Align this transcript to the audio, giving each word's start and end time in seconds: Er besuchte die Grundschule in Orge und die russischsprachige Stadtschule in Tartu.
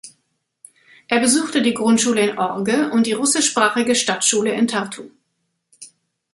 Er 1.07 1.19
besuchte 1.19 1.61
die 1.61 1.75
Grundschule 1.75 2.21
in 2.27 2.39
Orge 2.39 2.89
und 2.91 3.05
die 3.05 3.13
russischsprachige 3.13 3.93
Stadtschule 3.93 4.51
in 4.51 4.67
Tartu. 4.67 5.11